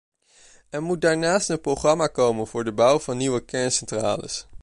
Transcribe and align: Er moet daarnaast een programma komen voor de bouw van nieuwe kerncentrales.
Er 0.69 0.81
moet 0.83 1.01
daarnaast 1.01 1.49
een 1.49 1.61
programma 1.61 2.07
komen 2.07 2.47
voor 2.47 2.63
de 2.63 2.71
bouw 2.71 2.99
van 2.99 3.17
nieuwe 3.17 3.45
kerncentrales. 3.45 4.47